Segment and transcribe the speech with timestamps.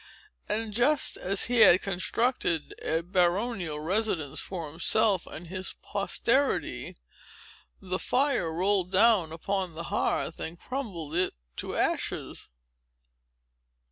[0.49, 6.95] And, just as he had constructed a baronial residence for himself and his posterity,
[7.79, 12.49] the fire rolled down upon the hearth, and crumbled it to ashes!"